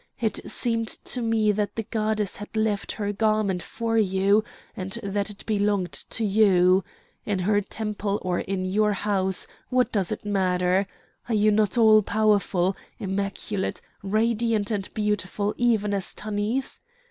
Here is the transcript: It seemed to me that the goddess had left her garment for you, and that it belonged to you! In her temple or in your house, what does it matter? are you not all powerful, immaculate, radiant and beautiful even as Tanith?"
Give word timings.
It 0.19 0.49
seemed 0.49 0.87
to 0.87 1.21
me 1.21 1.51
that 1.51 1.75
the 1.75 1.83
goddess 1.83 2.37
had 2.37 2.57
left 2.57 2.93
her 2.93 3.13
garment 3.13 3.61
for 3.61 3.99
you, 3.99 4.43
and 4.75 4.93
that 5.03 5.29
it 5.29 5.45
belonged 5.45 5.91
to 5.93 6.25
you! 6.25 6.83
In 7.23 7.37
her 7.37 7.61
temple 7.61 8.17
or 8.23 8.39
in 8.39 8.65
your 8.65 8.93
house, 8.93 9.45
what 9.69 9.91
does 9.91 10.11
it 10.11 10.25
matter? 10.25 10.87
are 11.29 11.35
you 11.35 11.51
not 11.51 11.77
all 11.77 12.01
powerful, 12.01 12.75
immaculate, 12.97 13.79
radiant 14.01 14.71
and 14.71 14.91
beautiful 14.95 15.53
even 15.55 15.93
as 15.93 16.15
Tanith?" 16.15 16.79